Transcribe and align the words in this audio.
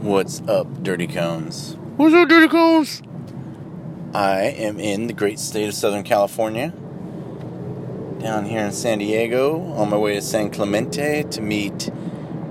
What's 0.00 0.40
up, 0.48 0.82
Dirty 0.82 1.06
Cones? 1.06 1.76
What's 1.98 2.14
up, 2.14 2.26
Dirty 2.26 2.48
Cones? 2.48 3.02
I 4.14 4.44
am 4.44 4.80
in 4.80 5.08
the 5.08 5.12
great 5.12 5.38
state 5.38 5.68
of 5.68 5.74
Southern 5.74 6.04
California, 6.04 6.70
down 8.18 8.46
here 8.46 8.64
in 8.64 8.72
San 8.72 9.00
Diego, 9.00 9.60
on 9.74 9.90
my 9.90 9.98
way 9.98 10.14
to 10.14 10.22
San 10.22 10.48
Clemente 10.48 11.24
to 11.24 11.42
meet 11.42 11.90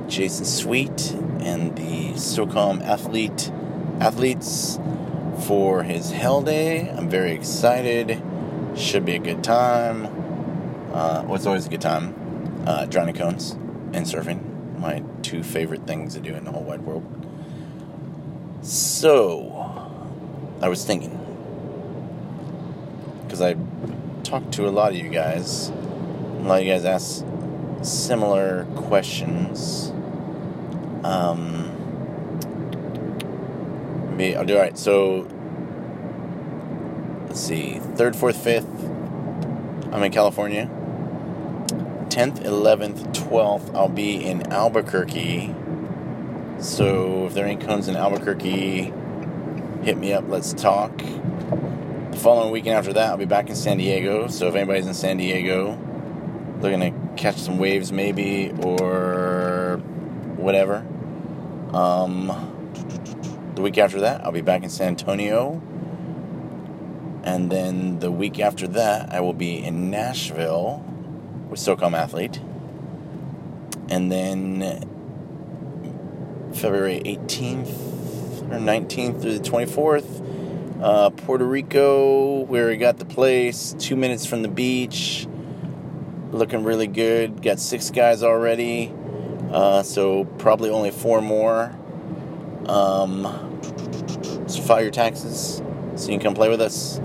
Jason 0.07 0.45
Sweet 0.45 1.09
and 1.39 1.75
the 1.75 2.11
SOCOM 2.13 2.83
athlete 2.83 3.51
athletes 3.99 4.77
for 5.47 5.81
his 5.81 6.11
Hell 6.11 6.43
Day. 6.43 6.87
I'm 6.91 7.09
very 7.09 7.31
excited. 7.31 8.21
Should 8.75 9.05
be 9.05 9.15
a 9.15 9.19
good 9.19 9.43
time. 9.43 10.05
Uh, 10.93 11.23
what's 11.23 11.47
always 11.47 11.65
a 11.65 11.69
good 11.69 11.81
time? 11.81 12.13
Uh, 12.67 12.85
Johnny 12.85 13.13
Cones 13.13 13.53
and 13.91 14.05
surfing. 14.05 14.77
My 14.77 15.01
two 15.23 15.41
favorite 15.41 15.87
things 15.87 16.13
to 16.13 16.19
do 16.19 16.35
in 16.35 16.43
the 16.43 16.51
whole 16.51 16.63
wide 16.63 16.81
world. 16.81 17.18
So, 18.61 19.49
I 20.61 20.67
was 20.67 20.83
thinking, 20.83 21.15
because 23.23 23.41
I 23.41 23.55
talked 24.23 24.51
to 24.53 24.67
a 24.67 24.69
lot 24.69 24.91
of 24.91 24.97
you 24.97 25.07
guys, 25.07 25.69
a 25.69 25.73
lot 26.41 26.59
of 26.59 26.67
you 26.67 26.73
guys 26.73 26.83
asked 26.83 27.25
similar 27.81 28.65
questions. 28.75 29.91
Um, 31.05 31.71
maybe 34.17 34.35
I'll 34.35 34.45
do 34.45 34.55
all 34.55 34.61
right. 34.61 34.77
So, 34.77 35.25
let's 37.27 37.39
see, 37.39 37.79
third, 37.79 38.13
fourth, 38.15 38.43
fifth. 38.43 38.67
I'm 39.93 40.03
in 40.03 40.11
California. 40.11 40.69
10th, 42.09 42.43
11th, 42.43 43.13
12th, 43.13 43.73
I'll 43.73 43.87
be 43.87 44.25
in 44.25 44.51
Albuquerque. 44.51 45.55
So 46.61 47.25
if 47.25 47.33
there 47.33 47.45
any 47.45 47.55
cones 47.55 47.87
in 47.87 47.95
Albuquerque, 47.95 48.91
hit 49.81 49.97
me 49.97 50.11
up. 50.11 50.25
Let's 50.27 50.51
talk. 50.51 50.97
The 50.97 52.17
following 52.17 52.51
weekend 52.51 52.75
after 52.75 52.91
that, 52.91 53.11
I'll 53.11 53.17
be 53.17 53.23
back 53.23 53.49
in 53.49 53.55
San 53.55 53.77
Diego. 53.77 54.27
So 54.27 54.49
if 54.49 54.55
anybody's 54.55 54.85
in 54.85 54.93
San 54.93 55.15
Diego, 55.15 55.79
looking 56.59 56.81
to 56.81 56.91
catch 57.15 57.37
some 57.37 57.59
waves, 57.59 57.93
maybe 57.93 58.51
or 58.61 59.79
whatever. 60.35 60.85
Um, 61.71 62.27
the 63.55 63.61
week 63.61 63.77
after 63.77 64.01
that, 64.01 64.25
I'll 64.25 64.33
be 64.33 64.41
back 64.41 64.61
in 64.61 64.69
San 64.69 64.89
Antonio. 64.89 65.61
And 67.23 67.49
then 67.49 67.99
the 67.99 68.11
week 68.11 68.37
after 68.37 68.67
that, 68.67 69.13
I 69.13 69.21
will 69.21 69.33
be 69.33 69.63
in 69.63 69.89
Nashville 69.89 70.83
with 71.49 71.61
SOCOM 71.61 71.93
Athlete. 71.97 72.41
And 73.89 74.11
then 74.11 74.98
February 76.59 77.01
18th 77.05 78.51
or 78.51 78.59
19th 78.59 79.21
through 79.21 79.39
the 79.39 79.49
24th, 79.49 80.81
uh, 80.83 81.09
Puerto 81.09 81.45
Rico, 81.45 82.41
where 82.41 82.67
we 82.67 82.75
got 82.75 82.97
the 82.97 83.05
place, 83.05 83.73
two 83.79 83.95
minutes 83.95 84.25
from 84.25 84.41
the 84.41 84.49
beach. 84.49 85.25
Looking 86.31 86.65
really 86.65 86.87
good. 86.87 87.41
Got 87.41 87.59
six 87.59 87.89
guys 87.89 88.23
already. 88.23 88.93
Uh, 89.51 89.83
so 89.83 90.25
probably 90.37 90.69
only 90.69 90.91
four 90.91 91.21
more. 91.21 91.73
Um, 92.67 93.23
so 94.47 94.61
file 94.61 94.81
your 94.81 94.91
taxes 94.91 95.61
so 95.95 96.11
you 96.11 96.17
can 96.17 96.19
come 96.19 96.33
play 96.33 96.49
with 96.49 96.61
us. 96.61 96.99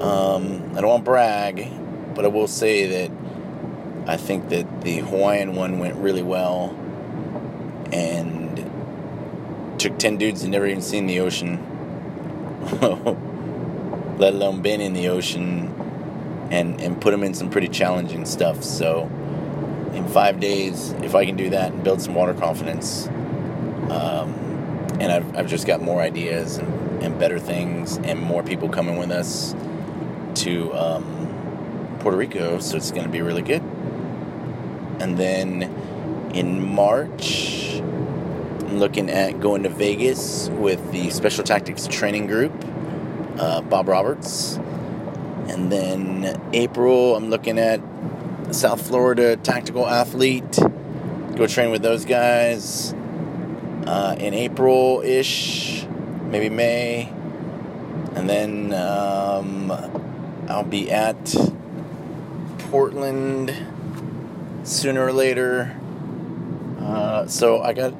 Um, 0.00 0.72
I 0.76 0.80
don't 0.80 0.88
want 0.88 1.04
to 1.04 1.10
brag, 1.10 1.70
but 2.14 2.24
I 2.24 2.28
will 2.28 2.48
say 2.48 3.06
that 3.06 4.08
I 4.08 4.16
think 4.16 4.48
that 4.48 4.82
the 4.82 4.98
Hawaiian 4.98 5.54
one 5.54 5.78
went 5.78 5.94
really 5.96 6.22
well 6.22 6.76
and 7.96 9.80
took 9.80 9.98
10 9.98 10.18
dudes 10.18 10.42
that 10.42 10.48
never 10.48 10.66
even 10.66 10.82
seen 10.82 11.06
the 11.06 11.20
ocean, 11.20 11.58
let 14.18 14.34
alone 14.34 14.60
been 14.60 14.82
in 14.82 14.92
the 14.92 15.08
ocean, 15.08 15.72
and, 16.50 16.80
and 16.80 17.00
put 17.00 17.12
them 17.12 17.22
in 17.22 17.32
some 17.32 17.48
pretty 17.48 17.68
challenging 17.68 18.26
stuff. 18.26 18.62
So, 18.62 19.04
in 19.94 20.06
five 20.08 20.40
days, 20.40 20.90
if 21.02 21.14
I 21.14 21.24
can 21.24 21.36
do 21.36 21.50
that 21.50 21.72
and 21.72 21.82
build 21.82 22.02
some 22.02 22.14
water 22.14 22.34
confidence, 22.34 23.06
um, 23.88 24.34
and 25.00 25.10
I've, 25.10 25.36
I've 25.36 25.48
just 25.48 25.66
got 25.66 25.80
more 25.80 26.02
ideas 26.02 26.58
and, 26.58 27.02
and 27.02 27.18
better 27.18 27.38
things, 27.38 27.96
and 27.98 28.20
more 28.20 28.42
people 28.42 28.68
coming 28.68 28.98
with 28.98 29.10
us 29.10 29.54
to 30.42 30.72
um, 30.74 31.96
Puerto 32.00 32.18
Rico, 32.18 32.58
so 32.58 32.76
it's 32.76 32.90
going 32.90 33.04
to 33.04 33.10
be 33.10 33.22
really 33.22 33.42
good. 33.42 33.62
And 35.00 35.18
then 35.18 35.85
in 36.36 36.62
March, 36.74 37.80
I'm 37.80 38.78
looking 38.78 39.08
at 39.08 39.40
going 39.40 39.62
to 39.62 39.70
Vegas 39.70 40.50
with 40.50 40.92
the 40.92 41.08
Special 41.08 41.42
Tactics 41.42 41.86
Training 41.86 42.26
Group, 42.26 42.52
uh, 43.38 43.62
Bob 43.62 43.88
Roberts. 43.88 44.56
And 45.48 45.72
then 45.72 46.38
April, 46.52 47.16
I'm 47.16 47.30
looking 47.30 47.58
at 47.58 47.80
South 48.50 48.86
Florida 48.86 49.36
Tactical 49.36 49.86
Athlete. 49.86 50.58
Go 51.36 51.46
train 51.46 51.70
with 51.70 51.80
those 51.80 52.04
guys. 52.04 52.92
Uh, 53.86 54.16
in 54.18 54.34
April 54.34 55.00
ish, 55.02 55.86
maybe 56.24 56.50
May. 56.50 57.10
And 58.14 58.28
then 58.28 58.74
um, 58.74 59.70
I'll 60.48 60.64
be 60.64 60.90
at 60.90 61.34
Portland 62.58 63.56
sooner 64.64 65.06
or 65.06 65.12
later. 65.12 65.74
Uh, 67.16 67.26
so 67.26 67.62
I 67.62 67.72
got 67.72 67.94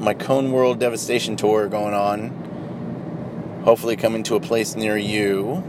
my 0.00 0.14
Cone 0.14 0.50
World 0.50 0.80
Devastation 0.80 1.36
Tour 1.36 1.68
going 1.68 1.94
on. 1.94 3.60
Hopefully, 3.64 3.94
coming 3.94 4.24
to 4.24 4.34
a 4.34 4.40
place 4.40 4.74
near 4.74 4.96
you. 4.96 5.62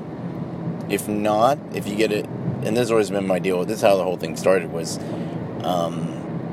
If 0.89 1.07
not, 1.07 1.59
if 1.75 1.87
you 1.87 1.95
get 1.95 2.11
it, 2.11 2.25
and 2.25 2.75
this 2.75 2.79
has 2.79 2.91
always 2.91 3.11
been 3.11 3.27
my 3.27 3.37
deal. 3.37 3.63
This 3.63 3.77
is 3.77 3.83
how 3.83 3.95
the 3.95 4.03
whole 4.03 4.17
thing 4.17 4.35
started. 4.35 4.71
Was 4.71 4.97
um, 5.61 6.47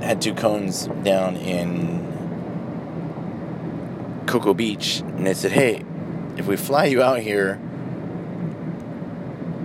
had 0.00 0.22
two 0.22 0.34
cones 0.34 0.86
down 1.02 1.34
in 1.34 1.98
Cocoa 4.28 4.54
Beach, 4.54 5.00
and 5.00 5.26
they 5.26 5.34
said, 5.34 5.50
"Hey, 5.50 5.82
if 6.36 6.46
we 6.46 6.56
fly 6.56 6.84
you 6.84 7.02
out 7.02 7.18
here, 7.18 7.58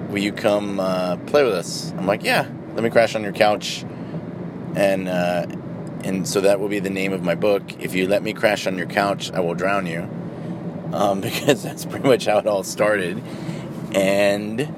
will 0.09 0.17
you 0.17 0.31
come 0.31 0.79
uh, 0.79 1.17
play 1.27 1.43
with 1.43 1.53
us?" 1.53 1.93
I'm 1.95 2.07
like, 2.07 2.23
"Yeah, 2.23 2.49
let 2.73 2.83
me 2.83 2.89
crash 2.89 3.13
on 3.13 3.21
your 3.21 3.33
couch." 3.33 3.85
And 4.75 5.07
uh, 5.07 5.45
and 6.03 6.27
so 6.27 6.41
that 6.41 6.59
will 6.59 6.69
be 6.69 6.79
the 6.79 6.89
name 6.89 7.13
of 7.13 7.23
my 7.23 7.35
book. 7.35 7.63
If 7.79 7.95
you 7.95 8.07
let 8.07 8.23
me 8.23 8.33
crash 8.33 8.67
on 8.67 8.77
your 8.77 8.87
couch, 8.87 9.31
I 9.31 9.39
will 9.39 9.55
drown 9.55 9.85
you. 9.85 10.09
Um, 10.93 11.21
because 11.21 11.63
that's 11.63 11.85
pretty 11.85 12.07
much 12.07 12.25
how 12.25 12.39
it 12.39 12.47
all 12.47 12.63
started. 12.63 13.21
And 13.93 14.73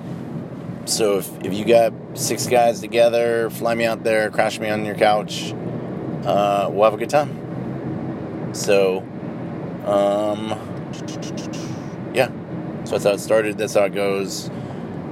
so 0.85 1.19
if, 1.19 1.44
if 1.44 1.53
you 1.53 1.66
got 1.66 1.94
six 2.13 2.47
guys 2.47 2.79
together, 2.79 3.50
fly 3.50 3.75
me 3.75 3.85
out 3.85 4.03
there, 4.03 4.29
crash 4.29 4.59
me 4.59 4.69
on 4.69 4.85
your 4.85 4.96
couch, 4.96 5.53
uh, 6.25 6.69
we'll 6.72 6.85
have 6.85 6.94
a 6.94 6.97
good 6.97 7.09
time. 7.09 8.53
So, 8.53 9.00
um, 9.85 10.50
yeah. 12.13 12.31
So 12.85 12.91
that's 12.91 13.03
how 13.03 13.12
it 13.12 13.19
started. 13.19 13.58
That's 13.58 13.75
how 13.75 13.84
it 13.84 13.94
goes. 13.94 14.47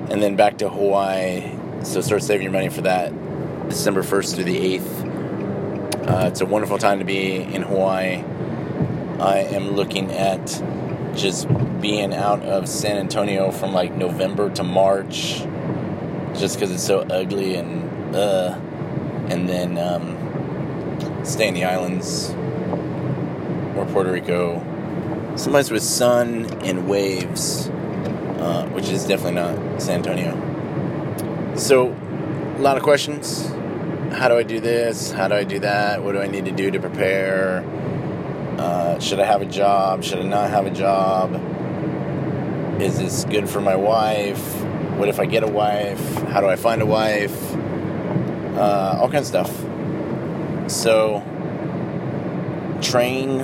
And 0.09 0.22
then 0.23 0.35
back 0.35 0.57
to 0.59 0.69
Hawaii. 0.69 1.51
So 1.84 2.01
start 2.01 2.23
saving 2.23 2.44
your 2.44 2.51
money 2.51 2.69
for 2.69 2.81
that. 2.81 3.13
December 3.69 4.01
1st 4.01 4.35
through 4.35 4.46
the 4.46 4.79
8th. 4.79 4.97
Uh, 6.07 6.25
it's 6.25 6.40
a 6.40 6.45
wonderful 6.45 6.78
time 6.78 7.00
to 7.00 7.06
be 7.06 7.35
in 7.35 7.62
Hawaii. 7.63 8.23
I 9.19 9.40
am 9.40 9.72
looking 9.72 10.09
at 10.13 10.63
just 11.13 11.50
being 11.81 12.13
out 12.13 12.41
of 12.44 12.69
San 12.69 12.95
Antonio 12.95 13.51
from 13.51 13.73
like 13.73 13.94
November 13.94 14.50
to 14.51 14.63
March, 14.63 15.44
just 16.34 16.56
because 16.56 16.72
it's 16.72 16.85
so 16.85 17.00
ugly 17.01 17.56
and 17.56 18.16
uh, 18.16 18.57
and 19.28 19.50
then 19.50 19.78
um, 19.78 21.25
stay 21.25 21.50
in 21.50 21.53
the 21.53 21.66
islands 21.66 22.29
or 23.76 23.85
Puerto 23.91 24.09
Rico, 24.09 24.59
someplace 25.35 25.70
with 25.70 25.84
sun 25.84 26.46
and 26.64 26.87
waves, 26.87 27.67
uh, 28.40 28.66
which 28.70 28.87
is 28.87 29.05
definitely 29.05 29.34
not 29.34 29.81
San 29.81 30.05
Antonio. 30.05 31.55
So, 31.58 31.90
a 31.90 32.61
lot 32.61 32.78
of 32.78 32.84
questions. 32.84 33.52
How 34.17 34.29
do 34.29 34.35
I 34.35 34.41
do 34.41 34.59
this? 34.59 35.11
How 35.11 35.28
do 35.28 35.35
I 35.35 35.43
do 35.43 35.59
that? 35.59 36.03
What 36.03 36.14
do 36.14 36.19
I 36.19 36.25
need 36.25 36.46
to 36.46 36.52
do 36.52 36.72
to 36.72 36.79
prepare? 36.79 37.64
Uh, 38.58 38.97
should 38.97 39.19
I 39.19 39.25
have 39.25 39.43
a 39.43 39.46
job? 39.46 40.03
Should 40.03 40.17
I 40.17 40.23
not 40.23 40.49
have 40.49 40.66
a 40.66 40.72
job? 40.72 41.35
Is 42.81 42.97
this 42.97 43.25
good 43.25 43.47
for 43.47 43.61
my 43.61 43.75
wife? 43.75 44.41
What 44.97 45.08
if 45.08 45.19
I 45.19 45.28
get 45.28 45.43
a 45.43 45.47
wife? 45.47 46.16
How 46.29 46.41
do 46.41 46.47
I 46.47 46.55
find 46.55 46.81
a 46.81 46.85
wife? 46.87 47.53
Uh, 48.55 48.97
all 48.99 49.08
kinds 49.08 49.31
of 49.31 49.46
stuff. 49.46 50.72
So, 50.72 51.22
train 52.81 53.43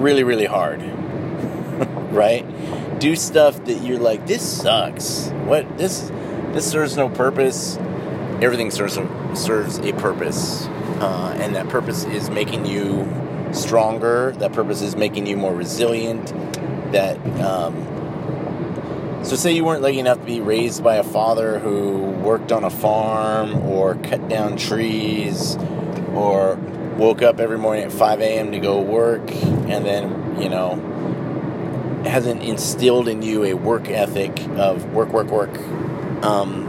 really, 0.00 0.24
really 0.24 0.46
hard, 0.46 0.82
right? 2.10 2.46
Do 3.00 3.14
stuff 3.16 3.62
that 3.66 3.82
you're 3.82 3.98
like, 3.98 4.26
this 4.26 4.62
sucks. 4.62 5.26
What 5.44 5.76
this 5.76 6.10
this 6.54 6.70
serves 6.70 6.96
no 6.96 7.10
purpose. 7.10 7.78
Everything 8.42 8.70
serves 8.70 8.98
serves 9.34 9.78
a 9.78 9.92
purpose, 9.94 10.66
uh, 11.00 11.36
and 11.38 11.54
that 11.54 11.68
purpose 11.68 12.04
is 12.04 12.30
making 12.30 12.66
you 12.66 13.08
stronger. 13.52 14.32
That 14.38 14.52
purpose 14.52 14.82
is 14.82 14.96
making 14.96 15.26
you 15.26 15.36
more 15.36 15.54
resilient. 15.54 16.32
That 16.92 17.16
um, 17.40 17.94
so 19.24 19.36
say 19.36 19.52
you 19.52 19.64
weren't 19.64 19.80
lucky 19.80 20.00
enough 20.00 20.18
to 20.18 20.24
be 20.26 20.42
raised 20.42 20.84
by 20.84 20.96
a 20.96 21.02
father 21.02 21.58
who 21.58 21.98
worked 21.98 22.52
on 22.52 22.62
a 22.62 22.68
farm 22.68 23.56
or 23.62 23.94
cut 23.94 24.28
down 24.28 24.58
trees 24.58 25.56
or 26.12 26.56
woke 26.98 27.22
up 27.22 27.40
every 27.40 27.56
morning 27.56 27.84
at 27.84 27.92
5 27.92 28.20
a.m. 28.20 28.52
to 28.52 28.58
go 28.58 28.82
work 28.82 29.22
and 29.32 29.84
then, 29.84 30.40
you 30.40 30.50
know, 30.50 30.76
hasn't 32.04 32.42
instilled 32.42 33.08
in 33.08 33.22
you 33.22 33.44
a 33.44 33.54
work 33.54 33.88
ethic 33.88 34.38
of 34.58 34.92
work, 34.92 35.08
work, 35.10 35.28
work. 35.28 35.56
Um, 36.22 36.63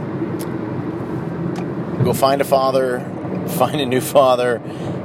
go 2.06 2.12
find 2.12 2.40
a 2.40 2.44
father, 2.44 3.00
find 3.58 3.80
a 3.80 3.86
new 3.86 4.00
father, 4.00 4.58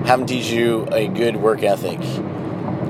have 0.05 0.19
him 0.19 0.27
teach 0.27 0.51
you 0.51 0.87
a 0.91 1.07
good 1.07 1.35
work 1.35 1.63
ethic. 1.63 1.99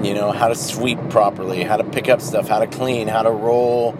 You 0.03 0.13
know, 0.13 0.33
how 0.33 0.49
to 0.49 0.55
sweep 0.55 0.99
properly, 1.09 1.63
how 1.63 1.77
to 1.77 1.85
pick 1.85 2.09
up 2.09 2.19
stuff, 2.19 2.49
how 2.49 2.59
to 2.59 2.67
clean, 2.67 3.07
how 3.07 3.23
to 3.23 3.31
roll 3.31 3.95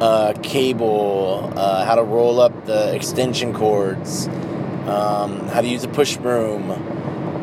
uh, 0.00 0.34
cable, 0.44 1.52
uh, 1.56 1.84
how 1.84 1.96
to 1.96 2.04
roll 2.04 2.38
up 2.38 2.66
the 2.66 2.94
extension 2.94 3.52
cords, 3.52 4.28
um, 4.86 5.48
how 5.48 5.60
to 5.60 5.66
use 5.66 5.82
a 5.82 5.88
push 5.88 6.16
broom, 6.18 6.70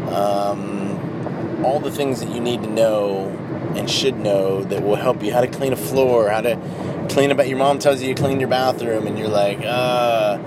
um, 0.08 1.66
all 1.66 1.82
the 1.82 1.92
things 1.92 2.22
that 2.22 2.30
you 2.30 2.40
need 2.40 2.64
to 2.64 2.70
know 2.70 3.28
and 3.76 3.90
should 3.90 4.16
know 4.16 4.64
that 4.64 4.84
will 4.84 4.96
help 4.96 5.22
you. 5.22 5.34
How 5.34 5.42
to 5.42 5.48
clean 5.48 5.74
a 5.74 5.78
floor, 5.78 6.30
how 6.30 6.42
to 6.42 6.56
clean 7.10 7.32
about. 7.32 7.50
Your 7.50 7.58
mom 7.58 7.80
tells 7.80 8.02
you 8.02 8.08
you 8.08 8.16
clean 8.16 8.40
your 8.40 8.48
bathroom, 8.48 9.06
and 9.06 9.20
you're 9.20 9.28
like, 9.28 9.60
uh, 9.66 10.38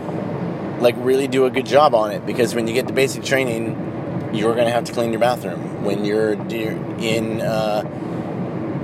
like 0.80 0.94
really 0.98 1.28
do 1.28 1.46
a 1.46 1.50
good 1.50 1.66
job 1.66 1.94
on 1.94 2.10
it 2.12 2.24
because 2.26 2.54
when 2.54 2.66
you 2.66 2.74
get 2.74 2.86
the 2.86 2.92
basic 2.92 3.24
training, 3.24 4.30
you're 4.32 4.54
gonna 4.54 4.70
have 4.70 4.84
to 4.84 4.92
clean 4.92 5.10
your 5.10 5.20
bathroom 5.20 5.84
when 5.84 6.04
you're 6.04 6.32
in. 6.32 7.40
Uh, 7.40 7.82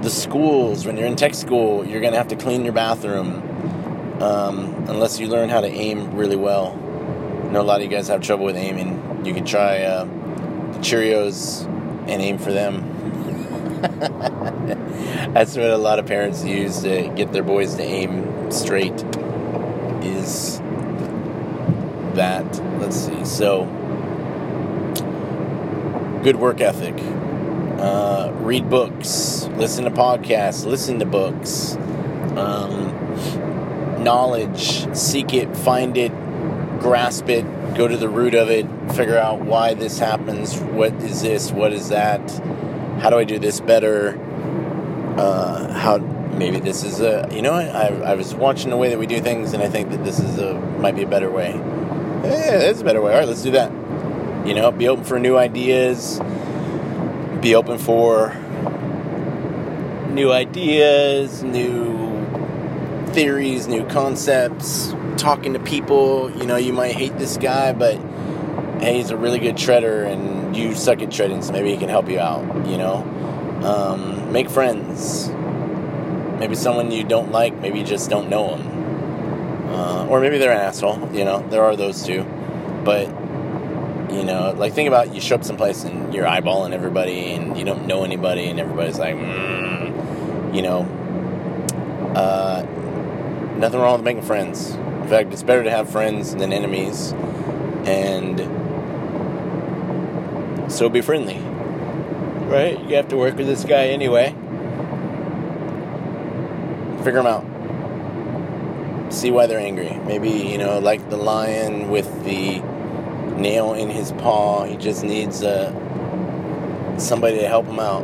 the 0.04 0.10
schools, 0.10 0.84
when 0.84 0.98
you're 0.98 1.06
in 1.06 1.16
tech 1.16 1.34
school, 1.34 1.84
you're 1.84 2.02
going 2.02 2.12
to 2.12 2.18
have 2.18 2.28
to 2.28 2.36
clean 2.36 2.62
your 2.62 2.74
bathroom 2.74 3.42
um, 4.22 4.74
unless 4.86 5.18
you 5.18 5.26
learn 5.26 5.48
how 5.48 5.62
to 5.62 5.66
aim 5.66 6.14
really 6.14 6.36
well. 6.36 6.72
I 6.72 7.50
know 7.50 7.62
a 7.62 7.64
lot 7.64 7.80
of 7.80 7.84
you 7.84 7.88
guys 7.88 8.08
have 8.08 8.20
trouble 8.20 8.44
with 8.44 8.56
aiming. 8.56 9.24
You 9.24 9.32
can 9.32 9.46
try 9.46 9.82
uh, 9.82 10.04
the 10.04 10.78
Cheerios 10.80 11.64
and 12.06 12.20
aim 12.20 12.36
for 12.36 12.52
them. 12.52 12.90
That's 15.32 15.56
what 15.56 15.70
a 15.70 15.78
lot 15.78 15.98
of 15.98 16.06
parents 16.06 16.44
use 16.44 16.82
to 16.82 17.10
get 17.16 17.32
their 17.32 17.42
boys 17.42 17.74
to 17.76 17.82
aim 17.82 18.50
straight. 18.50 19.02
Is 20.02 20.60
that. 22.16 22.44
Let's 22.80 22.96
see. 22.96 23.24
So 23.24 23.64
good 26.22 26.36
work 26.36 26.60
ethic. 26.60 26.94
Uh, 27.78 28.30
read 28.36 28.70
books, 28.70 29.46
listen 29.56 29.84
to 29.84 29.90
podcasts, 29.90 30.64
listen 30.64 30.98
to 31.00 31.04
books, 31.04 31.74
um, 32.36 34.02
knowledge, 34.02 34.86
seek 34.96 35.34
it, 35.34 35.54
find 35.54 35.98
it, 35.98 36.12
grasp 36.80 37.28
it, 37.28 37.44
go 37.74 37.86
to 37.86 37.96
the 37.96 38.08
root 38.08 38.34
of 38.34 38.48
it, 38.48 38.66
figure 38.92 39.18
out 39.18 39.40
why 39.40 39.74
this 39.74 39.98
happens, 39.98 40.58
what 40.58 40.94
is 40.94 41.20
this, 41.20 41.52
what 41.52 41.74
is 41.74 41.90
that, 41.90 42.20
how 43.00 43.10
do 43.10 43.18
I 43.18 43.24
do 43.24 43.38
this 43.38 43.60
better, 43.60 44.18
uh, 45.18 45.72
how 45.74 45.98
maybe 45.98 46.60
this 46.60 46.84
is 46.84 47.00
a, 47.00 47.28
you 47.32 47.42
know, 47.42 47.52
I, 47.52 47.88
I 47.88 48.14
was 48.14 48.34
watching 48.34 48.70
the 48.70 48.78
way 48.78 48.88
that 48.88 48.98
we 48.98 49.06
do 49.06 49.20
things 49.20 49.52
and 49.52 49.62
I 49.62 49.68
think 49.68 49.90
that 49.90 50.04
this 50.04 50.20
is 50.20 50.38
a, 50.38 50.54
might 50.54 50.96
be 50.96 51.02
a 51.02 51.08
better 51.08 51.30
way. 51.30 51.52
Yeah, 52.24 52.58
that's 52.58 52.80
a 52.80 52.84
better 52.84 53.00
way. 53.00 53.12
All 53.12 53.20
right, 53.20 53.28
let's 53.28 53.42
do 53.42 53.50
that. 53.52 53.70
You 54.46 54.54
know, 54.54 54.70
be 54.70 54.88
open 54.88 55.04
for 55.04 55.18
new 55.18 55.36
ideas 55.36 56.20
be 57.44 57.54
open 57.54 57.76
for 57.76 58.34
new 60.08 60.32
ideas, 60.32 61.42
new 61.42 62.24
theories, 63.08 63.68
new 63.68 63.84
concepts, 63.84 64.94
talking 65.18 65.52
to 65.52 65.58
people. 65.58 66.30
You 66.38 66.46
know, 66.46 66.56
you 66.56 66.72
might 66.72 66.94
hate 66.94 67.18
this 67.18 67.36
guy, 67.36 67.74
but 67.74 67.96
hey, 68.80 68.96
he's 68.96 69.10
a 69.10 69.16
really 69.18 69.38
good 69.38 69.56
shredder 69.56 70.06
and 70.10 70.56
you 70.56 70.74
suck 70.74 71.02
at 71.02 71.12
shredding, 71.12 71.42
so 71.42 71.52
maybe 71.52 71.70
he 71.70 71.76
can 71.76 71.90
help 71.90 72.08
you 72.08 72.18
out, 72.18 72.66
you 72.66 72.78
know? 72.78 73.04
Um, 73.62 74.32
make 74.32 74.48
friends. 74.48 75.28
Maybe 76.38 76.54
someone 76.54 76.90
you 76.90 77.04
don't 77.04 77.30
like, 77.30 77.54
maybe 77.60 77.80
you 77.80 77.84
just 77.84 78.08
don't 78.08 78.30
know 78.30 78.56
them. 78.56 78.73
Uh, 79.74 80.06
or 80.08 80.20
maybe 80.20 80.38
they're 80.38 80.52
an 80.52 80.60
asshole, 80.60 81.10
you 81.12 81.24
know, 81.24 81.44
there 81.48 81.64
are 81.64 81.74
those 81.74 82.06
too. 82.06 82.22
But 82.84 83.08
you 84.14 84.22
know, 84.22 84.54
like 84.56 84.72
think 84.72 84.86
about 84.86 85.12
you 85.12 85.20
show 85.20 85.34
up 85.34 85.44
someplace 85.44 85.82
and 85.82 86.14
you're 86.14 86.26
eyeballing 86.26 86.72
everybody 86.72 87.32
and 87.32 87.58
you 87.58 87.64
don't 87.64 87.86
know 87.86 88.04
anybody 88.04 88.46
and 88.46 88.60
everybody's 88.60 88.98
like, 88.98 89.16
mm, 89.16 90.54
you 90.54 90.62
know, 90.62 90.82
uh, 92.14 92.62
nothing 93.58 93.80
wrong 93.80 93.94
with 93.94 94.04
making 94.04 94.22
friends. 94.22 94.70
In 94.74 95.08
fact, 95.08 95.32
it's 95.32 95.42
better 95.42 95.64
to 95.64 95.70
have 95.70 95.90
friends 95.90 96.34
than 96.34 96.52
enemies, 96.52 97.12
and 97.84 98.38
so 100.70 100.88
be 100.88 101.00
friendly. 101.00 101.38
Right? 102.48 102.80
You 102.88 102.96
have 102.96 103.08
to 103.08 103.16
work 103.16 103.36
with 103.36 103.46
this 103.46 103.64
guy 103.64 103.88
anyway. 103.88 104.30
Figure 107.02 107.20
him 107.20 107.26
out. 107.26 107.53
See 109.14 109.30
why 109.30 109.46
they're 109.46 109.60
angry. 109.60 109.96
Maybe, 110.04 110.28
you 110.28 110.58
know, 110.58 110.80
like 110.80 111.08
the 111.08 111.16
lion 111.16 111.88
with 111.88 112.24
the 112.24 112.60
nail 113.38 113.72
in 113.72 113.88
his 113.88 114.10
paw. 114.12 114.64
He 114.64 114.76
just 114.76 115.04
needs 115.04 115.42
uh, 115.42 115.70
somebody 116.98 117.38
to 117.38 117.46
help 117.46 117.64
him 117.64 117.78
out. 117.78 118.02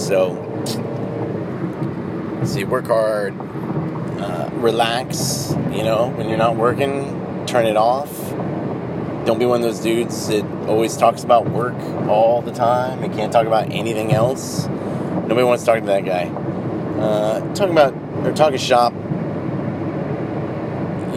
So, 0.00 0.34
see, 2.44 2.64
work 2.64 2.86
hard, 2.86 3.38
uh, 4.18 4.48
relax. 4.54 5.54
You 5.70 5.84
know, 5.84 6.10
when 6.16 6.30
you're 6.30 6.38
not 6.38 6.56
working, 6.56 7.44
turn 7.46 7.66
it 7.66 7.76
off. 7.76 8.10
Don't 9.26 9.38
be 9.38 9.44
one 9.44 9.60
of 9.60 9.62
those 9.62 9.80
dudes 9.80 10.28
that 10.28 10.42
always 10.68 10.96
talks 10.96 11.22
about 11.22 11.50
work 11.50 11.78
all 12.08 12.40
the 12.40 12.52
time 12.52 13.04
and 13.04 13.12
can't 13.12 13.30
talk 13.30 13.46
about 13.46 13.70
anything 13.70 14.12
else. 14.12 14.66
Nobody 14.66 15.44
wants 15.44 15.64
to 15.64 15.70
talk 15.70 15.80
to 15.80 15.86
that 15.86 16.06
guy. 16.06 16.24
Uh, 16.98 17.40
talking 17.54 17.72
about 17.72 17.94
or 18.26 18.32
talking 18.32 18.58
shop, 18.58 18.94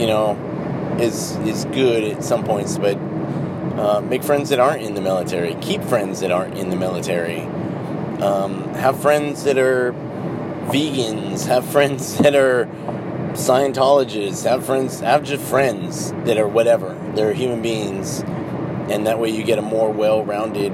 you 0.03 0.09
know, 0.09 0.97
is 0.99 1.37
is 1.47 1.63
good 1.63 2.03
at 2.03 2.25
some 2.25 2.43
points, 2.43 2.77
but 2.77 2.97
uh, 3.79 4.01
make 4.01 4.21
friends 4.21 4.49
that 4.49 4.59
aren't 4.59 4.81
in 4.81 4.95
the 4.95 5.01
military. 5.01 5.55
Keep 5.61 5.81
friends 5.83 6.19
that 6.19 6.29
aren't 6.29 6.57
in 6.57 6.69
the 6.69 6.75
military. 6.75 7.39
Um, 8.19 8.73
have 8.73 9.01
friends 9.01 9.45
that 9.45 9.57
are 9.57 9.93
vegans. 10.65 11.47
Have 11.47 11.65
friends 11.65 12.17
that 12.19 12.35
are 12.35 12.65
Scientologists. 13.31 14.43
Have 14.43 14.65
friends. 14.65 14.99
Have 14.99 15.23
just 15.23 15.41
friends 15.45 16.11
that 16.25 16.37
are 16.37 16.49
whatever. 16.49 16.99
They're 17.15 17.33
human 17.33 17.61
beings, 17.61 18.19
and 18.91 19.07
that 19.07 19.19
way 19.19 19.29
you 19.29 19.43
get 19.43 19.57
a 19.57 19.61
more 19.61 19.89
well-rounded 19.89 20.73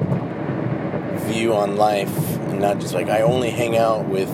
view 1.28 1.54
on 1.54 1.78
life, 1.78 2.18
and 2.50 2.60
not 2.60 2.80
just 2.80 2.96
like 2.96 3.10
I 3.10 3.22
only 3.22 3.52
hang 3.52 3.78
out 3.78 4.10
with. 4.10 4.30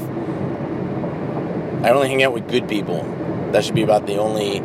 I 1.84 1.90
only 1.90 2.08
hang 2.08 2.24
out 2.24 2.32
with 2.32 2.48
good 2.48 2.70
people. 2.70 3.04
That 3.52 3.64
should 3.64 3.76
be 3.76 3.84
about 3.84 4.06
the 4.06 4.18
only 4.18 4.60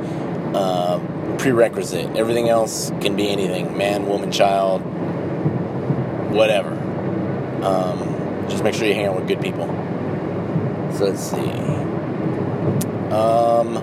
uh, 0.55 0.99
prerequisite. 1.39 2.17
Everything 2.17 2.49
else 2.49 2.91
can 3.01 3.17
be 3.17 3.29
anything 3.29 3.77
man, 3.77 4.07
woman, 4.07 4.31
child, 4.33 4.83
whatever. 6.33 6.71
Um, 7.65 8.47
just 8.49 8.65
make 8.65 8.75
sure 8.75 8.87
you 8.87 8.95
hang 8.95 9.07
out 9.07 9.17
with 9.17 9.29
good 9.29 9.41
people. 9.41 9.67
So 10.97 11.07
let's 11.07 11.23
see. 11.23 11.51
Um, 13.11 13.75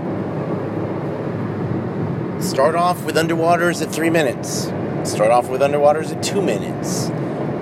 start 2.41 2.75
off 2.75 3.03
with 3.05 3.15
underwaters 3.15 3.81
at 3.81 3.93
three 3.93 4.09
minutes. 4.09 4.71
Start 5.09 5.31
off 5.31 5.49
with 5.49 5.61
underwaters 5.61 6.15
at 6.15 6.21
two 6.21 6.41
minutes. 6.41 7.09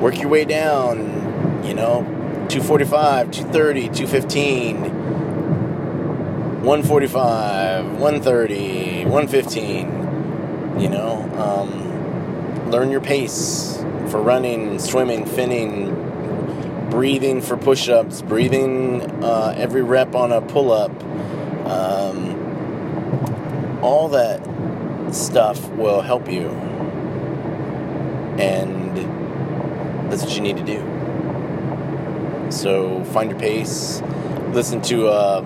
Work 0.01 0.19
your 0.19 0.29
way 0.29 0.45
down, 0.45 1.63
you 1.63 1.73
know, 1.73 2.03
245, 2.49 3.31
230, 3.31 3.81
215 3.89 5.14
145, 6.65 7.99
130, 7.99 9.03
115. 9.05 10.79
You 10.81 10.89
know, 10.89 11.21
um, 11.37 12.71
learn 12.71 12.89
your 12.89 13.01
pace 13.01 13.77
for 14.09 14.19
running, 14.19 14.79
swimming, 14.79 15.25
finning, 15.25 16.89
breathing 16.89 17.41
for 17.41 17.55
push 17.55 17.87
ups, 17.87 18.23
breathing 18.23 19.03
uh, 19.23 19.53
every 19.55 19.83
rep 19.83 20.15
on 20.15 20.31
a 20.31 20.41
pull 20.41 20.71
up. 20.71 20.89
Um, 21.67 22.33
all 23.83 24.09
that 24.09 24.41
stuff 25.13 25.69
will 25.73 26.01
help 26.01 26.27
you. 26.27 26.49
And 28.39 30.11
that's 30.11 30.23
what 30.23 30.35
you 30.35 30.41
need 30.41 30.57
to 30.57 30.63
do. 30.63 30.79
So 32.51 33.03
find 33.03 33.29
your 33.29 33.39
pace. 33.39 34.01
Listen 34.51 34.81
to. 34.81 35.09
Uh, 35.09 35.45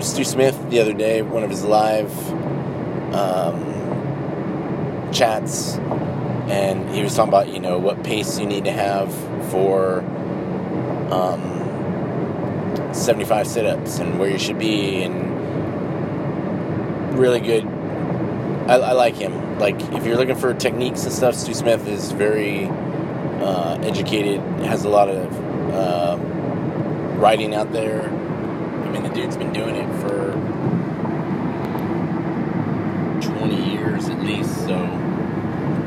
Stew 0.00 0.24
Smith 0.24 0.70
the 0.70 0.80
other 0.80 0.92
day, 0.92 1.22
one 1.22 1.42
of 1.42 1.50
his 1.50 1.64
live 1.64 2.12
um, 3.14 3.62
chats, 5.12 5.76
and 6.48 6.88
he 6.94 7.02
was 7.02 7.14
talking 7.14 7.28
about 7.28 7.48
you 7.48 7.60
know 7.60 7.78
what 7.78 8.02
pace 8.04 8.38
you 8.38 8.46
need 8.46 8.64
to 8.64 8.72
have 8.72 9.12
for 9.50 10.00
um, 11.12 12.94
75 12.94 13.46
sit-ups 13.46 13.98
and 13.98 14.18
where 14.18 14.30
you 14.30 14.38
should 14.38 14.58
be 14.58 15.02
and 15.02 15.28
really 17.18 17.40
good. 17.40 17.66
I, 18.68 18.74
I 18.74 18.92
like 18.92 19.16
him. 19.16 19.58
Like 19.58 19.80
if 19.92 20.06
you're 20.06 20.16
looking 20.16 20.36
for 20.36 20.54
techniques 20.54 21.04
and 21.04 21.12
stuff 21.12 21.34
stew 21.34 21.54
smith 21.54 21.86
is 21.88 22.12
very 22.12 22.66
uh, 23.40 23.78
educated 23.82 24.40
has 24.60 24.84
a 24.84 24.88
lot 24.88 25.08
of 25.08 25.74
uh, 25.74 26.16
writing 27.18 27.54
out 27.54 27.72
there 27.72 28.08
dude's 29.18 29.36
been 29.36 29.52
doing 29.52 29.74
it 29.74 29.92
for 30.00 30.30
20 33.20 33.70
years 33.70 34.08
at 34.08 34.20
least 34.20 34.54
so 34.64 34.76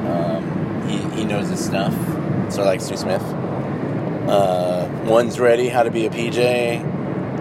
um, 0.10 0.86
he, 0.90 0.98
he 1.22 1.24
knows 1.24 1.48
his 1.48 1.64
stuff 1.64 1.94
so 2.52 2.66
like 2.66 2.82
stew 2.82 2.98
smith 2.98 3.22
uh, 4.28 4.86
one's 5.06 5.40
ready 5.40 5.70
how 5.70 5.82
to 5.82 5.90
be 5.90 6.06
a 6.06 6.10
pj 6.10 6.86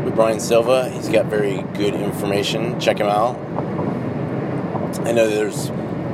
with 0.04 0.14
Brian 0.14 0.40
Silva. 0.40 0.88
He's 0.88 1.09
got 1.09 1.26
very 1.26 1.62
good 1.75 1.94
information. 1.94 2.80
Check 2.80 2.99
him 2.99 3.06
out. 3.06 3.37
I 5.06 5.12
know 5.12 5.28
there's 5.28 5.68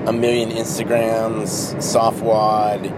a 0.06 0.12
million 0.12 0.50
Instagrams, 0.50 1.76
Softwad, 1.76 2.90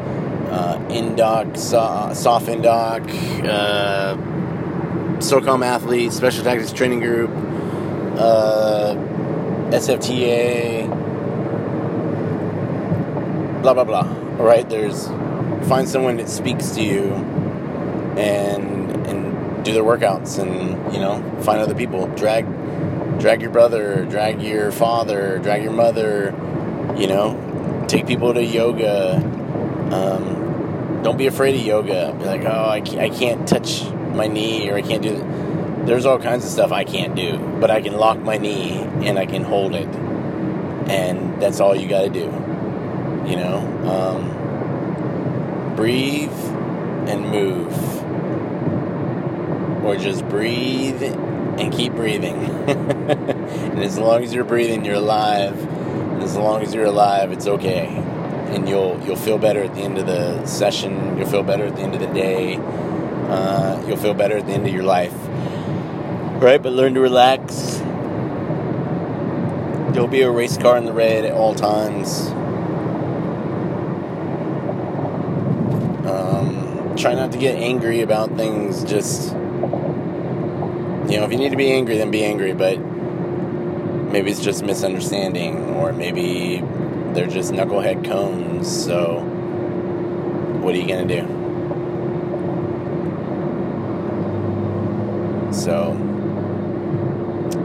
uh, 0.50 0.78
Indoc, 0.88 1.58
so, 1.58 2.10
Soft 2.14 2.46
Indoc, 2.46 3.04
uh, 3.44 4.37
SOCOM 5.20 5.64
Athlete, 5.64 6.12
Special 6.12 6.44
Tactics 6.44 6.72
Training 6.72 7.00
Group, 7.00 7.30
uh, 8.18 8.94
SFTA, 9.70 10.88
blah, 13.62 13.74
blah, 13.74 13.84
blah. 13.84 14.08
All 14.38 14.44
right, 14.44 14.68
there's 14.68 15.08
find 15.68 15.88
someone 15.88 16.16
that 16.16 16.28
speaks 16.28 16.70
to 16.70 16.82
you 16.82 17.12
and 18.16 19.06
and 19.06 19.64
do 19.64 19.72
their 19.72 19.82
workouts 19.82 20.38
and 20.38 20.92
you 20.94 21.00
know 21.00 21.22
find 21.42 21.60
other 21.60 21.74
people. 21.74 22.06
Drag 22.08 22.46
drag 23.18 23.42
your 23.42 23.50
brother 23.50 24.04
drag 24.04 24.40
your 24.40 24.70
father 24.70 25.40
drag 25.40 25.64
your 25.64 25.72
mother 25.72 26.32
you 26.96 27.06
know? 27.06 27.84
Take 27.88 28.06
people 28.06 28.34
to 28.34 28.44
yoga. 28.44 29.16
Um, 29.16 31.02
don't 31.02 31.16
be 31.16 31.26
afraid 31.26 31.54
of 31.54 31.62
yoga. 31.64 32.14
Be 32.18 32.24
like 32.24 32.42
oh 32.42 32.68
I 32.68 32.80
can't, 32.80 33.00
I 33.00 33.08
can't 33.08 33.48
touch 33.48 33.82
my 34.14 34.26
knee 34.26 34.70
or 34.70 34.76
i 34.76 34.82
can't 34.82 35.02
do 35.02 35.16
there's 35.84 36.06
all 36.06 36.18
kinds 36.18 36.44
of 36.44 36.50
stuff 36.50 36.72
i 36.72 36.84
can't 36.84 37.14
do 37.14 37.38
but 37.60 37.70
i 37.70 37.80
can 37.80 37.94
lock 37.94 38.18
my 38.18 38.36
knee 38.36 38.72
and 39.02 39.18
i 39.18 39.26
can 39.26 39.42
hold 39.44 39.74
it 39.74 39.88
and 40.88 41.40
that's 41.40 41.60
all 41.60 41.74
you 41.74 41.88
got 41.88 42.02
to 42.02 42.10
do 42.10 42.26
you 43.28 43.36
know 43.36 43.58
um, 43.88 45.76
breathe 45.76 46.30
and 47.08 47.30
move 47.30 47.72
or 49.84 49.96
just 49.96 50.28
breathe 50.28 51.02
and 51.02 51.72
keep 51.72 51.92
breathing. 51.94 52.36
and 52.68 53.78
as 53.80 53.98
long 53.98 54.22
as 54.22 54.32
you're 54.32 54.44
breathing, 54.44 54.84
you're 54.84 54.96
alive. 54.96 55.58
And 55.58 56.22
as 56.22 56.36
long 56.36 56.62
as 56.62 56.74
you're 56.74 56.86
alive, 56.86 57.32
it's 57.32 57.46
okay. 57.46 57.86
And 57.86 58.68
you'll 58.68 59.00
you'll 59.04 59.16
feel 59.16 59.38
better 59.38 59.62
at 59.62 59.74
the 59.74 59.80
end 59.80 59.98
of 59.98 60.06
the 60.06 60.44
session. 60.46 61.18
You'll 61.18 61.28
feel 61.28 61.42
better 61.42 61.66
at 61.66 61.76
the 61.76 61.82
end 61.82 61.94
of 61.94 62.00
the 62.00 62.06
day. 62.08 62.56
Uh, 63.28 63.82
you'll 63.86 63.96
feel 63.96 64.14
better 64.14 64.38
at 64.38 64.46
the 64.46 64.52
end 64.52 64.66
of 64.66 64.72
your 64.72 64.84
life. 64.84 65.14
Right? 66.42 66.62
But 66.62 66.72
learn 66.72 66.94
to 66.94 67.00
relax. 67.00 67.78
You'll 69.94 70.08
be 70.08 70.22
a 70.22 70.30
race 70.30 70.56
car 70.56 70.76
in 70.76 70.84
the 70.84 70.92
red 70.92 71.24
at 71.24 71.32
all 71.32 71.54
times. 71.54 72.28
Um, 76.06 76.94
try 76.96 77.14
not 77.14 77.32
to 77.32 77.38
get 77.38 77.56
angry 77.56 78.00
about 78.02 78.36
things. 78.36 78.84
Just 78.84 79.34
you 81.08 81.16
know, 81.16 81.24
if 81.24 81.32
you 81.32 81.38
need 81.38 81.52
to 81.52 81.56
be 81.56 81.72
angry, 81.72 81.96
then 81.96 82.10
be 82.10 82.22
angry, 82.22 82.52
but 82.52 82.78
maybe 82.78 84.30
it's 84.30 84.42
just 84.42 84.62
misunderstanding, 84.62 85.74
or 85.76 85.92
maybe 85.92 86.62
they're 87.14 87.26
just 87.26 87.52
knucklehead 87.52 88.04
cones, 88.04 88.84
so 88.84 89.20
what 90.60 90.74
are 90.74 90.78
you 90.78 90.86
going 90.86 91.08
to 91.08 91.20
do? 91.22 91.37
So, 95.68 95.92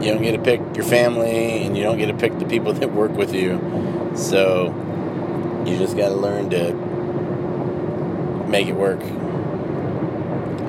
you 0.02 0.12
don't 0.12 0.22
get 0.22 0.32
to 0.32 0.38
pick 0.38 0.60
your 0.76 0.84
family, 0.84 1.64
and 1.64 1.74
you 1.74 1.82
don't 1.82 1.96
get 1.96 2.08
to 2.08 2.14
pick 2.14 2.38
the 2.38 2.44
people 2.44 2.74
that 2.74 2.92
work 2.92 3.12
with 3.12 3.32
you, 3.34 3.58
so 4.14 4.74
you 5.66 5.78
just 5.78 5.96
got 5.96 6.10
to 6.10 6.14
learn 6.14 6.50
to 6.50 6.74
make 8.46 8.66
it 8.66 8.74
work. 8.74 9.00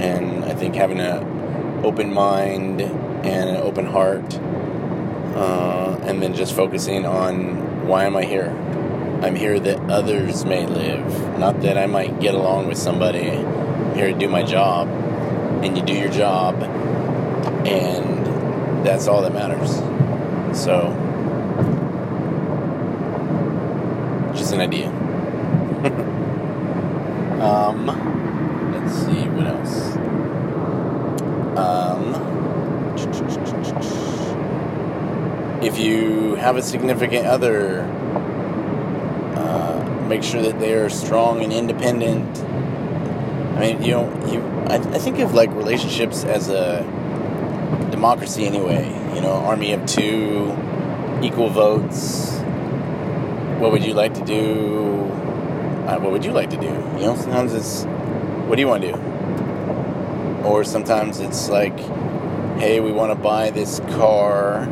And 0.01 0.45
I 0.45 0.55
think 0.55 0.75
having 0.75 1.01
an 1.01 1.83
open 1.83 2.13
mind 2.13 2.79
and 2.79 3.49
an 3.49 3.57
open 3.57 3.85
heart, 3.85 4.33
uh, 5.35 5.99
and 6.03 6.23
then 6.23 6.33
just 6.35 6.55
focusing 6.55 7.05
on 7.05 7.85
why 7.85 8.05
am 8.05 8.15
I 8.15 8.23
here? 8.23 8.51
I'm 9.21 9.35
here 9.35 9.59
that 9.59 9.77
others 9.89 10.45
may 10.45 10.65
live, 10.65 11.37
not 11.37 11.59
that 11.63 11.77
I 11.77 11.85
might 11.85 12.21
get 12.21 12.33
along 12.33 12.69
with 12.69 12.77
somebody. 12.77 13.29
I'm 13.29 13.93
here 13.93 14.13
to 14.13 14.17
do 14.17 14.29
my 14.29 14.43
job, 14.43 14.87
and 14.87 15.77
you 15.77 15.83
do 15.83 15.93
your 15.93 16.09
job, 16.09 16.63
and 17.65 18.85
that's 18.85 19.07
all 19.07 19.21
that 19.21 19.33
matters. 19.33 19.75
So, 20.57 20.93
just 24.35 24.53
an 24.53 24.61
idea. 24.61 24.89
um, 27.41 27.87
let's 28.71 28.93
see 28.93 29.27
what 29.29 29.47
else. 29.47 29.95
Um, 31.57 32.13
if 35.63 35.79
you 35.79 36.35
have 36.35 36.57
a 36.57 36.61
significant 36.61 37.25
other, 37.25 37.81
uh, 39.35 40.05
make 40.07 40.21
sure 40.21 40.41
that 40.41 40.59
they 40.59 40.73
are 40.73 40.89
strong 40.89 41.43
and 41.43 41.51
independent. 41.51 42.37
I 43.57 43.59
mean, 43.59 43.81
you 43.81 43.91
know, 43.91 44.31
you. 44.31 44.41
I, 44.69 44.75
I 44.75 44.99
think 44.99 45.19
of 45.19 45.33
like 45.33 45.49
relationships 45.51 46.23
as 46.23 46.49
a 46.49 46.83
democracy 47.91 48.45
anyway. 48.45 48.85
You 49.15 49.21
know, 49.21 49.33
army 49.33 49.73
of 49.73 49.85
two, 49.85 50.55
equal 51.21 51.49
votes. 51.49 52.39
What 53.59 53.71
would 53.71 53.83
you 53.83 53.93
like 53.93 54.13
to 54.15 54.25
do? 54.25 55.11
Uh, 55.87 55.99
what 55.99 56.11
would 56.11 56.25
you 56.25 56.31
like 56.31 56.49
to 56.49 56.57
do? 56.57 56.67
You 56.67 57.05
know, 57.05 57.15
sometimes 57.15 57.53
it's, 57.53 57.85
what 58.47 58.55
do 58.55 58.61
you 58.61 58.67
want 58.67 58.83
to 58.83 58.91
do? 58.91 58.97
Or 60.45 60.63
sometimes 60.63 61.19
it's 61.19 61.49
like, 61.49 61.77
hey, 62.59 62.79
we 62.79 62.91
want 62.91 63.11
to 63.11 63.15
buy 63.15 63.51
this 63.51 63.79
car. 63.91 64.65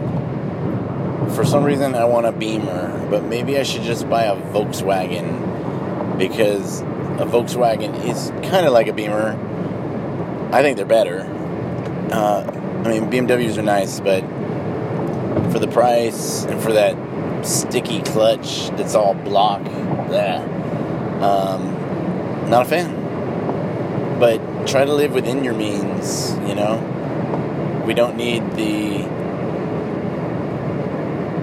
For 1.35 1.45
some 1.45 1.63
reason, 1.63 1.95
I 1.95 2.05
want 2.05 2.25
a 2.25 2.31
Beamer, 2.31 3.07
but 3.09 3.23
maybe 3.23 3.57
I 3.57 3.63
should 3.63 3.83
just 3.83 4.09
buy 4.09 4.23
a 4.23 4.35
Volkswagen 4.35 6.17
because 6.17 6.81
a 6.81 7.25
Volkswagen 7.25 8.05
is 8.05 8.31
kind 8.49 8.65
of 8.65 8.73
like 8.73 8.87
a 8.87 8.93
Beamer. 8.93 9.37
I 10.51 10.61
think 10.61 10.77
they're 10.77 10.85
better. 10.85 11.21
Uh, 12.11 12.43
I 12.85 12.89
mean, 12.89 13.09
BMWs 13.09 13.57
are 13.57 13.61
nice, 13.61 14.01
but 14.01 14.23
for 15.53 15.59
the 15.59 15.69
price 15.69 16.43
and 16.43 16.61
for 16.61 16.73
that 16.73 16.97
sticky 17.45 18.01
clutch 18.01 18.69
that's 18.71 18.93
all 18.93 19.13
block, 19.13 19.61
yeah, 20.11 20.41
um, 21.21 22.49
not 22.49 22.63
a 22.63 22.65
fan. 22.65 24.19
But 24.19 24.67
try 24.67 24.83
to 24.83 24.93
live 24.93 25.13
within 25.13 25.45
your 25.45 25.53
means, 25.53 26.31
you 26.47 26.55
know? 26.55 27.83
We 27.87 27.93
don't 27.93 28.17
need 28.17 28.41
the. 28.55 29.03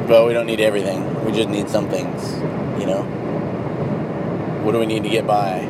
Well, 0.09 0.27
we 0.27 0.35
don't 0.35 0.47
need 0.47 0.61
everything. 0.61 1.25
We 1.25 1.33
just 1.33 1.49
need 1.49 1.71
some 1.71 1.89
things, 1.89 2.35
you 2.81 2.87
know? 2.87 3.03
What 4.63 4.73
do 4.73 4.79
we 4.79 4.87
need 4.87 5.05
to 5.05 5.09
get 5.09 5.27
by? 5.27 5.67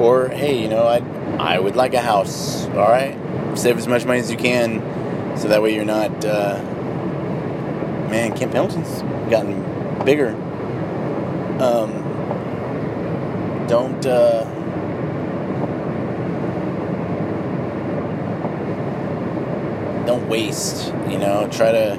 Or, 0.00 0.28
hey, 0.28 0.60
you 0.60 0.68
know, 0.68 0.86
I 0.86 0.98
I 1.38 1.60
would 1.60 1.76
like 1.76 1.94
a 1.94 2.00
house, 2.00 2.66
alright? 2.68 3.19
Save 3.60 3.76
as 3.76 3.86
much 3.86 4.06
money 4.06 4.20
as 4.20 4.30
you 4.30 4.38
can 4.38 4.80
so 5.36 5.48
that 5.48 5.60
way 5.60 5.74
you're 5.74 5.84
not. 5.84 6.24
Uh, 6.24 6.62
man, 8.08 8.34
Camp 8.34 8.52
Pendleton's 8.52 9.02
gotten 9.30 10.02
bigger. 10.02 10.30
Um, 11.60 11.92
don't. 13.68 14.06
Uh, 14.06 14.44
don't 20.06 20.26
waste, 20.30 20.86
you 21.10 21.18
know, 21.18 21.46
try 21.52 21.70
to 21.70 21.98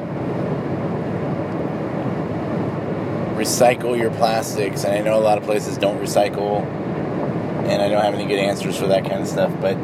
recycle 3.35 3.95
your 3.95 4.09
plastics. 4.09 4.83
And 4.83 4.95
I 4.95 5.01
know 5.01 5.19
a 5.19 5.21
lot 5.21 5.37
of 5.37 5.43
places 5.43 5.77
don't 5.77 6.01
recycle, 6.01 6.63
and 7.67 7.83
I 7.83 7.87
don't 7.87 8.03
have 8.03 8.15
any 8.15 8.25
good 8.25 8.39
answers 8.39 8.75
for 8.77 8.87
that 8.87 9.03
kind 9.03 9.21
of 9.21 9.27
stuff, 9.27 9.53
but 9.61 9.77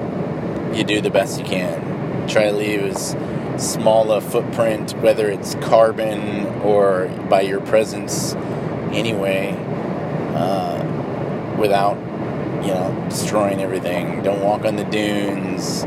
you 0.74 0.84
do 0.84 1.02
the 1.02 1.10
best 1.10 1.40
you 1.40 1.46
can. 1.46 2.28
Try 2.28 2.46
to 2.46 2.52
leave 2.52 2.82
as 2.82 3.16
small 3.58 4.12
a 4.12 4.22
footprint, 4.22 4.92
whether 5.02 5.30
it's 5.30 5.56
carbon 5.56 6.46
or 6.62 7.08
by 7.30 7.42
your 7.42 7.62
presence 7.62 8.36
anyway. 8.92 9.56
Uh, 10.36 10.84
without, 11.58 11.98
you 12.64 12.74
know, 12.74 13.06
destroying 13.10 13.62
everything. 13.62 14.22
Don't 14.22 14.42
walk 14.42 14.66
on 14.66 14.76
the 14.76 14.84
dunes. 14.86 15.84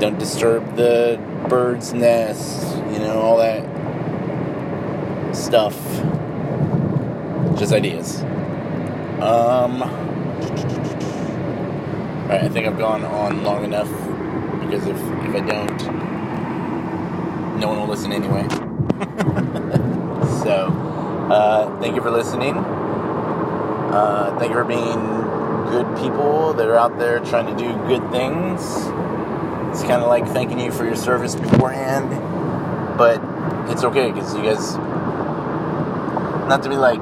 Don't 0.00 0.18
disturb 0.18 0.76
the 0.76 1.20
bird's 1.48 1.92
nest. 1.92 2.76
You 2.92 3.00
know, 3.00 3.20
all 3.20 3.36
that 3.38 3.64
stuff. 5.36 5.76
Just 7.58 7.72
ideas. 7.72 8.22
Um. 9.20 9.82
Alright, 12.28 12.44
I 12.44 12.48
think 12.50 12.66
I've 12.66 12.76
gone 12.76 13.06
on 13.06 13.42
long 13.42 13.64
enough 13.64 13.88
because 14.60 14.86
if, 14.86 14.96
if 14.98 15.34
I 15.34 15.40
don't, 15.40 15.78
no 17.58 17.68
one 17.68 17.80
will 17.80 17.86
listen 17.86 18.12
anyway. 18.12 18.46
so, 20.44 20.68
uh, 21.30 21.80
thank 21.80 21.96
you 21.96 22.02
for 22.02 22.10
listening. 22.10 22.54
Uh, 22.58 24.36
thank 24.38 24.50
you 24.50 24.56
for 24.56 24.64
being 24.66 25.22
good 25.70 25.86
people 25.96 26.52
that 26.52 26.68
are 26.68 26.76
out 26.76 26.98
there 26.98 27.20
trying 27.20 27.46
to 27.46 27.56
do 27.56 27.72
good 27.86 28.06
things. 28.10 28.60
It's 29.70 29.80
kind 29.88 30.02
of 30.02 30.08
like 30.08 30.26
thanking 30.26 30.60
you 30.60 30.70
for 30.70 30.84
your 30.84 30.96
service 30.96 31.34
beforehand, 31.34 32.10
but 32.98 33.22
it's 33.70 33.84
okay 33.84 34.12
because 34.12 34.36
you 34.36 34.42
guys, 34.42 34.76
not 36.46 36.62
to 36.62 36.68
be 36.68 36.76
like, 36.76 37.00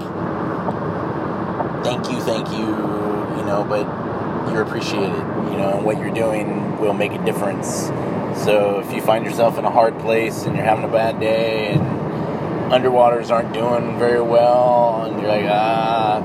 thank 1.83 2.12
you, 2.12 2.21
thank 2.21 2.49
you, 2.50 2.64
you 3.38 3.45
know, 3.45 3.66
but 3.68 3.95
you're 4.48 4.62
appreciated, 4.62 5.16
you 5.16 5.56
know, 5.56 5.74
and 5.76 5.84
what 5.84 5.98
you're 5.98 6.14
doing 6.14 6.78
will 6.78 6.94
make 6.94 7.12
a 7.12 7.24
difference. 7.24 7.90
So 8.44 8.80
if 8.84 8.92
you 8.92 9.00
find 9.00 9.24
yourself 9.24 9.58
in 9.58 9.64
a 9.64 9.70
hard 9.70 9.98
place 9.98 10.44
and 10.44 10.54
you're 10.56 10.64
having 10.64 10.84
a 10.84 10.88
bad 10.88 11.18
day 11.20 11.72
and 11.72 11.80
underwaters 12.72 13.30
aren't 13.30 13.52
doing 13.52 13.98
very 13.98 14.20
well 14.20 15.04
and 15.04 15.20
you're 15.20 15.28
like, 15.28 15.46
ah, 15.48 16.20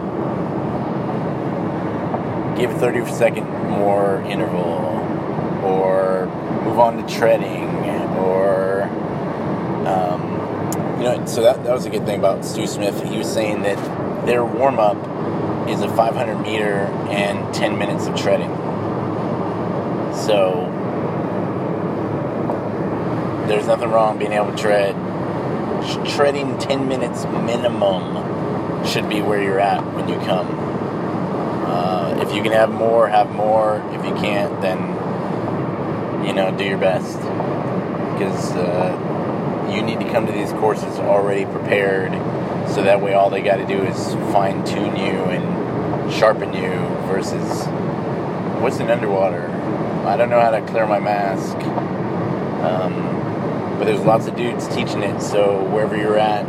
give 2.58 2.72
a 2.72 2.80
30 2.80 3.12
second 3.12 3.50
more 3.70 4.22
interval 4.24 5.00
or 5.64 6.26
move 6.64 6.80
on 6.80 6.98
to 6.98 7.16
treading 7.16 7.70
or, 8.18 8.84
um, 9.88 10.22
you 10.98 11.04
know, 11.04 11.26
so 11.26 11.42
that, 11.42 11.64
that 11.64 11.74
was 11.74 11.86
a 11.86 11.90
good 11.90 12.06
thing 12.06 12.20
about 12.20 12.44
Stew 12.46 12.68
Smith. 12.68 13.02
He 13.04 13.18
was 13.18 13.32
saying 13.32 13.64
that 13.64 13.78
their 14.26 14.46
warm 14.46 14.80
up 14.80 14.98
is 15.72 15.82
a 15.82 15.90
500 15.90 16.42
meter 16.42 16.86
and 17.10 17.54
10 17.54 17.78
minutes 17.78 18.08
of 18.08 18.16
treading. 18.16 18.50
So 20.14 20.68
there's 23.48 23.68
nothing 23.68 23.90
wrong 23.90 24.18
being 24.18 24.34
able 24.34 24.52
to 24.52 24.58
tread. 24.58 24.96
Treading 26.10 26.58
10 26.60 26.88
minutes 26.88 27.26
minimum 27.26 28.86
should 28.86 29.10
be 29.10 29.22
where 29.22 29.42
you're 29.42 29.60
at 29.60 29.82
when 29.94 30.08
you 30.10 30.16
come. 30.20 30.48
Uh, 31.66 32.18
if 32.22 32.36
you 32.36 32.44
can 32.44 32.52
have 32.52 32.70
more, 32.70 33.08
have 33.08 33.32
more. 33.32 33.82
If 33.92 34.06
you 34.06 34.14
can't, 34.16 34.62
then 34.62 34.80
you 36.26 36.34
know, 36.34 36.56
do 36.56 36.64
your 36.64 36.78
best 36.78 37.18
because 37.18 38.52
uh, 38.52 39.70
you 39.74 39.82
need 39.82 40.00
to 40.00 40.10
come 40.12 40.28
to 40.28 40.32
these 40.32 40.52
courses 40.52 41.00
already 41.00 41.46
prepared 41.46 42.12
so 42.70 42.84
that 42.84 43.02
way 43.02 43.14
all 43.14 43.30
they 43.30 43.42
got 43.42 43.58
to 43.58 43.66
do 43.66 43.82
is 43.84 44.14
fine 44.32 44.64
tune 44.64 44.96
you 44.96 45.24
and 45.26 45.61
sharpen 46.12 46.54
you 46.54 46.72
versus 47.08 47.66
what's 48.62 48.80
in 48.80 48.90
underwater 48.90 49.48
i 50.06 50.18
don't 50.18 50.30
know 50.30 50.40
how 50.40 50.52
to 50.52 50.62
clear 50.68 50.86
my 50.86 51.00
mask 51.00 51.56
um, 52.66 53.78
but 53.78 53.86
there's 53.86 54.02
lots 54.02 54.28
of 54.28 54.36
dudes 54.36 54.68
teaching 54.68 55.04
it 55.04 55.22
so 55.22 55.64
wherever 55.70 55.96
you're 55.96 56.18
at 56.18 56.46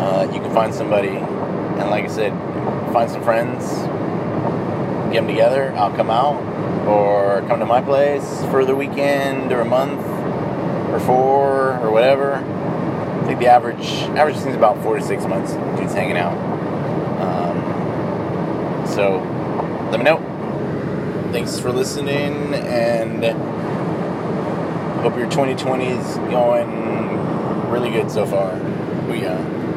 uh, 0.00 0.30
you 0.32 0.40
can 0.40 0.52
find 0.52 0.74
somebody 0.74 1.08
and 1.16 1.90
like 1.90 2.04
i 2.04 2.08
said 2.08 2.32
find 2.92 3.10
some 3.10 3.22
friends 3.22 3.64
get 5.12 5.20
them 5.20 5.26
together 5.26 5.72
i'll 5.76 5.94
come 5.96 6.10
out 6.10 6.40
or 6.86 7.40
come 7.48 7.58
to 7.58 7.66
my 7.66 7.80
place 7.80 8.42
for 8.50 8.64
the 8.64 8.74
weekend 8.74 9.50
or 9.50 9.60
a 9.60 9.64
month 9.64 10.04
or 10.90 11.00
four 11.00 11.78
or 11.78 11.90
whatever 11.90 12.34
I 13.18 13.26
think 13.26 13.40
the 13.40 13.48
average 13.48 13.86
average 14.16 14.36
seems 14.36 14.54
about 14.54 14.82
four 14.82 14.96
to 14.96 15.02
six 15.04 15.26
months. 15.26 15.52
Dudes 15.78 15.92
hanging 15.92 16.16
out. 16.16 16.57
So 18.98 19.20
let 19.92 20.00
me 20.00 20.04
know. 20.04 20.18
Thanks 21.30 21.60
for 21.60 21.70
listening, 21.70 22.52
and 22.52 23.24
hope 25.02 25.16
your 25.16 25.30
2020 25.30 25.86
is 25.86 26.16
going 26.32 27.70
really 27.70 27.92
good 27.92 28.10
so 28.10 28.26
far. 28.26 28.56
We 29.08 29.24
uh, 29.24 29.38